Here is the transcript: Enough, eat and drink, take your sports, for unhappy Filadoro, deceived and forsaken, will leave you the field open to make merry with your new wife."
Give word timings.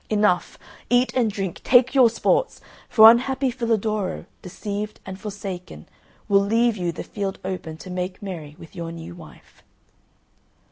Enough, 0.09 0.57
eat 0.89 1.13
and 1.13 1.29
drink, 1.31 1.61
take 1.63 1.93
your 1.93 2.09
sports, 2.09 2.59
for 2.89 3.11
unhappy 3.11 3.51
Filadoro, 3.51 4.25
deceived 4.41 4.99
and 5.05 5.19
forsaken, 5.21 5.87
will 6.27 6.41
leave 6.41 6.75
you 6.75 6.91
the 6.91 7.03
field 7.03 7.37
open 7.45 7.77
to 7.77 7.91
make 7.91 8.19
merry 8.19 8.55
with 8.57 8.75
your 8.75 8.91
new 8.91 9.13
wife." 9.13 9.61